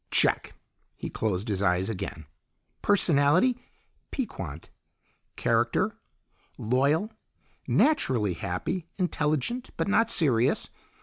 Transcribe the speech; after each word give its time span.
"Check!" 0.09 0.55
He 0.95 1.11
closed 1.11 1.47
his 1.47 1.61
eyes 1.61 1.87
again. 1.87 2.25
"Personality, 2.81 3.59
piquant. 4.09 4.71
Character, 5.35 5.95
loyal, 6.57 7.11
naturally 7.67 8.33
happy, 8.33 8.87
intelligent, 8.97 9.69
but 9.77 9.87
not 9.87 10.09
serious. 10.09 10.71